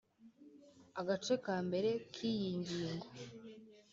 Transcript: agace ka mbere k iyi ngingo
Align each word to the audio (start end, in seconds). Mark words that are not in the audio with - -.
agace 0.99 1.33
ka 1.45 1.55
mbere 1.67 1.89
k 2.13 2.15
iyi 2.31 2.49
ngingo 2.59 3.05